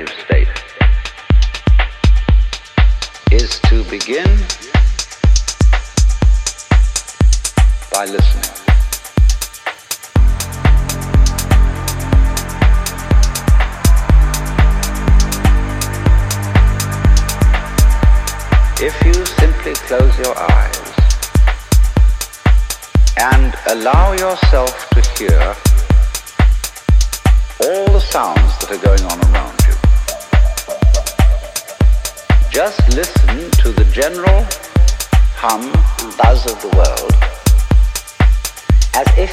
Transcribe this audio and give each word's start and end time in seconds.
operatives. 0.00 0.27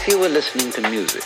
If 0.08 0.12
you 0.12 0.20
were 0.20 0.30
listening 0.30 0.72
to 0.72 0.82
music. 0.92 1.24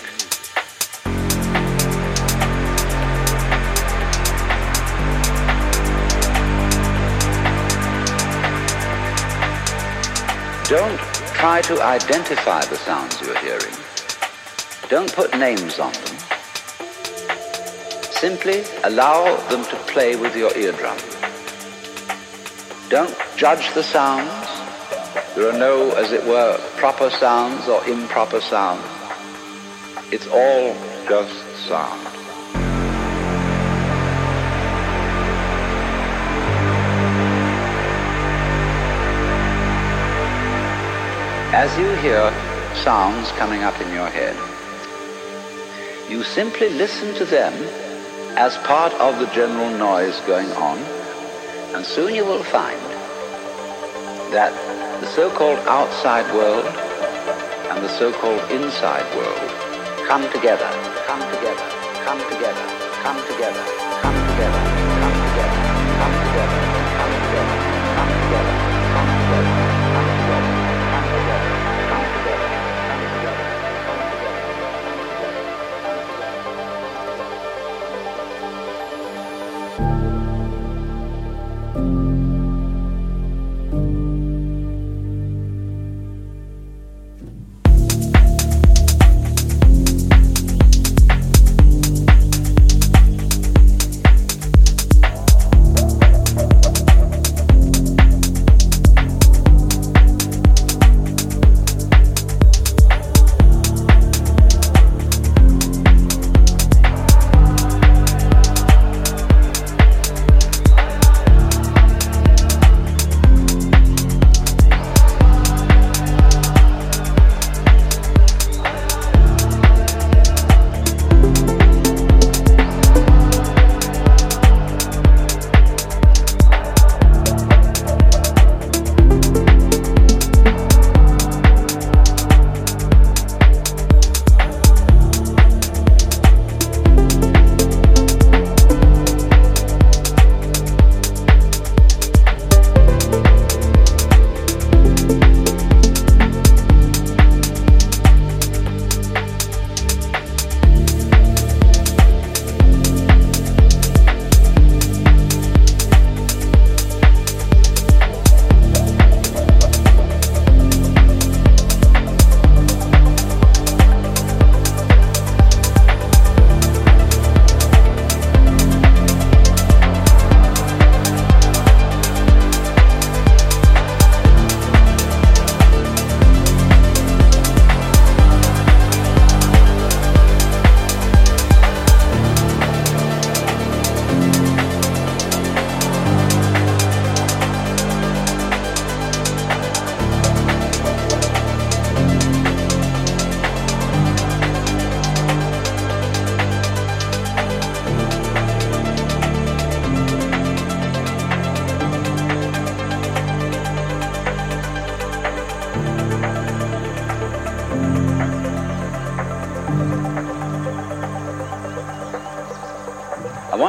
Don't 10.69 10.97
try 11.35 11.61
to 11.61 11.81
identify 11.81 12.63
the 12.63 12.77
sounds 12.77 13.19
you're 13.19 13.37
hearing. 13.39 13.75
Don't 14.87 15.13
put 15.13 15.37
names 15.37 15.77
on 15.79 15.91
them. 15.91 16.17
Simply 18.13 18.63
allow 18.85 19.35
them 19.49 19.65
to 19.65 19.75
play 19.91 20.15
with 20.15 20.37
your 20.37 20.55
eardrum. 20.55 20.97
Don't 22.89 23.13
judge 23.35 23.73
the 23.73 23.83
sounds. 23.83 24.58
There 25.39 25.47
are 25.47 25.57
no, 25.57 25.91
as 25.91 26.11
it 26.11 26.25
were, 26.25 26.57
proper 26.75 27.09
sounds 27.09 27.69
or 27.69 27.81
improper 27.87 28.41
sounds. 28.41 28.83
It's 30.11 30.27
all 30.27 30.75
just 31.07 31.33
sound. 31.65 32.05
As 41.55 41.77
you 41.77 41.89
hear 42.01 42.29
sounds 42.83 43.31
coming 43.37 43.63
up 43.63 43.79
in 43.79 43.93
your 43.93 44.09
head, 44.09 44.35
you 46.11 46.21
simply 46.23 46.67
listen 46.71 47.15
to 47.15 47.23
them 47.23 47.53
as 48.37 48.57
part 48.67 48.91
of 48.95 49.17
the 49.19 49.27
general 49.27 49.69
noise 49.77 50.19
going 50.27 50.51
on, 50.51 50.79
and 51.73 51.85
soon 51.85 52.13
you 52.13 52.25
will 52.25 52.43
find 52.43 52.81
that 54.33 54.68
the 54.99 55.07
so-called 55.07 55.59
outside 55.59 56.25
world 56.35 56.65
and 56.65 57.83
the 57.83 57.89
so-called 57.89 58.41
inside 58.51 59.05
world 59.15 59.49
come 60.07 60.23
together, 60.31 60.69
come 61.07 61.21
together, 61.35 61.69
come 62.03 62.19
together, 62.31 62.65
come 63.03 63.15
together, 63.27 63.63
come 64.01 64.27
together, 64.27 64.68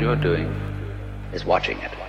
You're 0.00 0.16
doing 0.16 0.48
is 1.32 1.44
watching 1.44 1.78
it. 1.80 1.99